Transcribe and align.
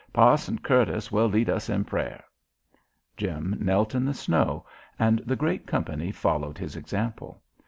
Pa'son 0.13 0.57
Curtis 0.57 1.11
will 1.11 1.27
lead 1.27 1.47
us 1.47 1.69
in 1.69 1.83
prayer." 1.83 2.23
Jim 3.17 3.55
knelt 3.59 3.93
in 3.93 4.03
the 4.03 4.15
snow 4.15 4.65
and 4.97 5.19
the 5.27 5.35
great 5.35 5.67
company 5.67 6.11
followed 6.11 6.57
his 6.57 6.75
example. 6.75 7.39